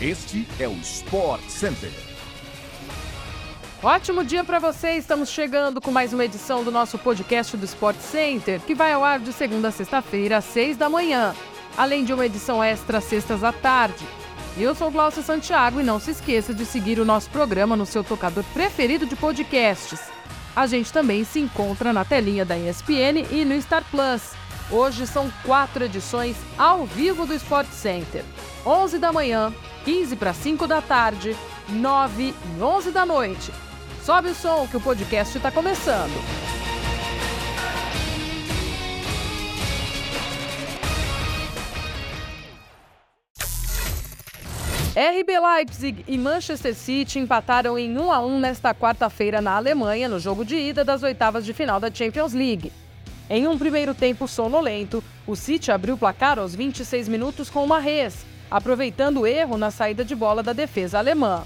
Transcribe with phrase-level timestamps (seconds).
[0.00, 1.90] Este é o Sport Center.
[3.82, 4.92] Ótimo dia para você!
[4.92, 9.02] Estamos chegando com mais uma edição do nosso podcast do Sport Center, que vai ao
[9.02, 11.34] ar de segunda a sexta-feira, às seis da manhã,
[11.76, 14.06] além de uma edição extra sextas à tarde.
[14.56, 18.04] Eu sou Glaucia Santiago e não se esqueça de seguir o nosso programa no seu
[18.04, 20.00] tocador preferido de podcasts.
[20.54, 24.30] A gente também se encontra na telinha da ESPN e no Star Plus.
[24.70, 28.22] Hoje são quatro edições ao vivo do Sport Center.
[28.64, 29.52] 11 da manhã,
[29.88, 31.34] 15 para 5 da tarde,
[31.70, 33.50] 9 e 11 da noite.
[34.04, 36.12] Sobe o som que o podcast está começando.
[44.94, 50.20] RB Leipzig e Manchester City empataram em 1 a 1 nesta quarta-feira na Alemanha, no
[50.20, 52.70] jogo de ida das oitavas de final da Champions League.
[53.30, 57.78] Em um primeiro tempo sonolento, o City abriu o placar aos 26 minutos com uma
[57.78, 61.44] res, aproveitando o erro na saída de bola da defesa alemã.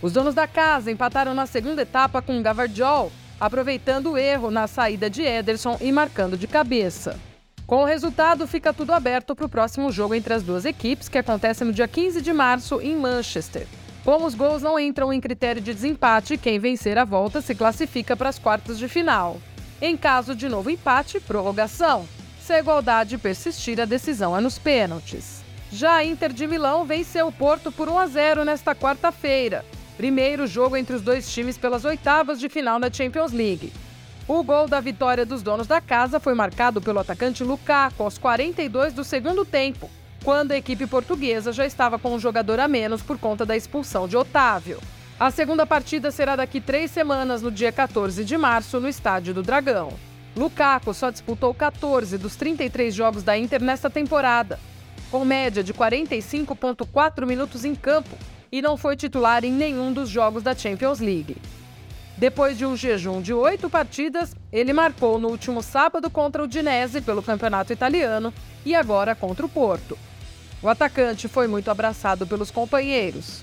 [0.00, 5.10] Os donos da casa empataram na segunda etapa com Gavardiol, aproveitando o erro na saída
[5.10, 7.18] de Ederson e marcando de cabeça.
[7.66, 11.18] Com o resultado, fica tudo aberto para o próximo jogo entre as duas equipes, que
[11.18, 13.66] acontece no dia 15 de março em Manchester.
[14.04, 18.16] Como os gols não entram em critério de desempate, quem vencer a volta se classifica
[18.16, 19.36] para as quartas de final.
[19.82, 22.08] Em caso de novo empate, prorrogação.
[22.40, 25.44] Se a igualdade persistir, a decisão é nos pênaltis.
[25.70, 29.64] Já a Inter de Milão venceu o Porto por 1 a 0 nesta quarta-feira.
[29.98, 33.72] Primeiro jogo entre os dois times pelas oitavas de final da Champions League.
[34.26, 38.94] O gol da vitória dos donos da casa foi marcado pelo atacante Lukaku aos 42
[38.94, 39.90] do segundo tempo,
[40.24, 44.08] quando a equipe portuguesa já estava com um jogador a menos por conta da expulsão
[44.08, 44.80] de Otávio.
[45.20, 49.42] A segunda partida será daqui três semanas, no dia 14 de março, no Estádio do
[49.42, 49.92] Dragão.
[50.36, 54.58] Lukaku só disputou 14 dos 33 jogos da Inter nesta temporada
[55.10, 58.16] com média de 45,4 minutos em campo
[58.50, 61.36] e não foi titular em nenhum dos jogos da Champions League.
[62.16, 67.00] Depois de um jejum de oito partidas, ele marcou no último sábado contra o Dinese
[67.00, 68.34] pelo Campeonato Italiano
[68.66, 69.96] e agora contra o Porto.
[70.60, 73.42] O atacante foi muito abraçado pelos companheiros.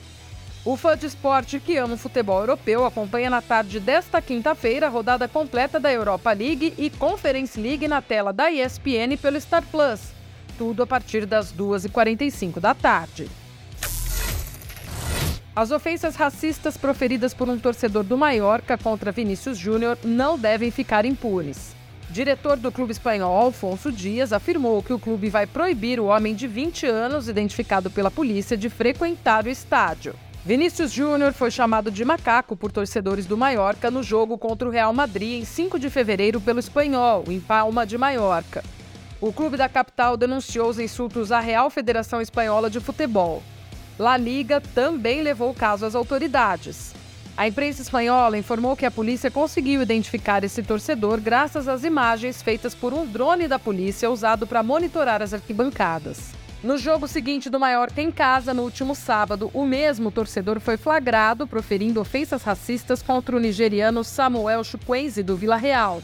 [0.66, 4.90] O fã de esporte que ama o futebol europeu acompanha na tarde desta quinta-feira a
[4.90, 10.16] rodada completa da Europa League e Conference League na tela da ESPN pelo Star Plus
[10.58, 13.28] tudo a partir das 2h45 da tarde.
[15.56, 21.06] As ofensas racistas proferidas por um torcedor do Mallorca contra Vinícius Júnior não devem ficar
[21.06, 21.74] impunes.
[22.10, 26.48] Diretor do clube espanhol Alfonso Dias afirmou que o clube vai proibir o homem de
[26.48, 30.14] 20 anos, identificado pela polícia, de frequentar o estádio.
[30.46, 34.94] Vinícius Júnior foi chamado de macaco por torcedores do Mallorca no jogo contra o Real
[34.94, 38.64] Madrid em 5 de fevereiro pelo espanhol, em Palma de Mallorca.
[39.22, 43.42] O clube da capital denunciou os insultos à Real Federação Espanhola de Futebol.
[43.98, 46.94] La Liga também levou o caso às autoridades.
[47.38, 52.76] A imprensa espanhola informou que a polícia conseguiu identificar esse torcedor graças às imagens feitas
[52.76, 56.32] por um drone da polícia usado para monitorar as arquibancadas.
[56.62, 61.46] No jogo seguinte do Mallorca em casa, no último sábado, o mesmo torcedor foi flagrado
[61.46, 66.02] proferindo ofensas racistas contra o nigeriano Samuel Chukwueze do Vila Real.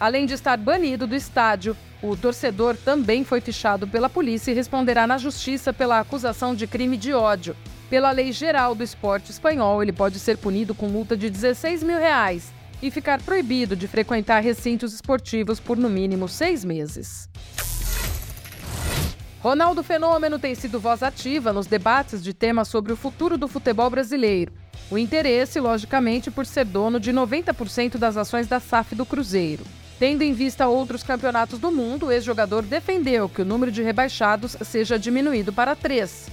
[0.00, 5.06] Além de estar banido do estádio, o torcedor também foi fichado pela polícia e responderá
[5.06, 7.54] na justiça pela acusação de crime de ódio.
[7.90, 11.98] Pela lei geral do esporte espanhol, ele pode ser punido com multa de 16 mil
[11.98, 12.50] reais
[12.80, 17.28] e ficar proibido de frequentar recintos esportivos por no mínimo seis meses.
[19.42, 23.90] Ronaldo Fenômeno tem sido voz ativa nos debates de temas sobre o futuro do futebol
[23.90, 24.52] brasileiro.
[24.90, 29.64] O interesse, logicamente, por ser dono de 90% das ações da SAF do Cruzeiro.
[30.00, 34.56] Tendo em vista outros campeonatos do mundo, o ex-jogador defendeu que o número de rebaixados
[34.62, 36.26] seja diminuído para três.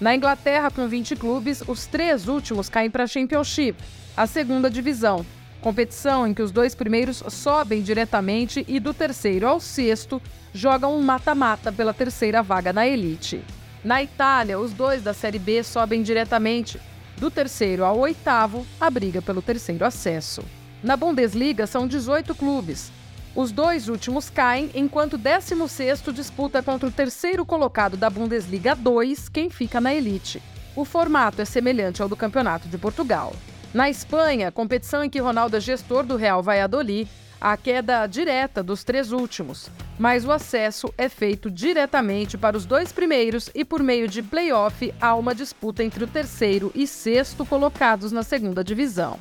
[0.00, 3.76] Na Inglaterra, com 20 clubes, os três últimos caem para a Championship,
[4.16, 5.24] a segunda divisão,
[5.60, 10.20] competição em que os dois primeiros sobem diretamente e do terceiro ao sexto
[10.54, 13.42] jogam um mata-mata pela terceira vaga na elite.
[13.84, 16.80] Na Itália, os dois da Série B sobem diretamente.
[17.18, 20.42] Do terceiro ao oitavo, a briga pelo terceiro acesso.
[20.84, 22.92] Na Bundesliga são 18 clubes.
[23.34, 29.30] Os dois últimos caem, enquanto o 16º disputa contra o terceiro colocado da Bundesliga 2,
[29.30, 30.42] quem fica na elite.
[30.76, 33.34] O formato é semelhante ao do Campeonato de Portugal.
[33.72, 37.10] Na Espanha, competição em que Ronaldo é gestor do Real Valladolid,
[37.40, 42.92] a queda direta dos três últimos, mas o acesso é feito diretamente para os dois
[42.92, 48.12] primeiros e por meio de play-off há uma disputa entre o terceiro e sexto colocados
[48.12, 49.18] na segunda divisão.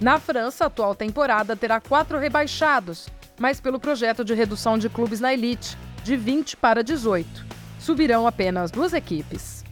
[0.00, 3.08] Na França, a atual temporada terá quatro rebaixados,
[3.38, 7.28] mas pelo projeto de redução de clubes na elite, de 20 para 18.
[7.78, 9.62] Subirão apenas duas equipes.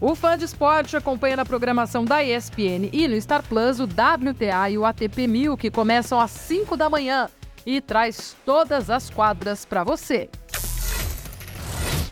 [0.00, 4.70] O fã de esporte acompanha na programação da ESPN e no Star Plus o WTA
[4.70, 7.28] e o ATP 1000 que começam às 5 da manhã
[7.64, 10.28] e traz todas as quadras para você.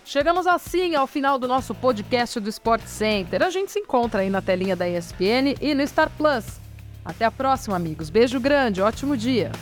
[0.04, 3.42] Chegamos assim ao final do nosso podcast do Sport Center.
[3.42, 6.63] A gente se encontra aí na telinha da ESPN e no Star Plus.
[7.04, 8.08] Até a próxima, amigos.
[8.08, 9.52] Beijo grande, ótimo dia.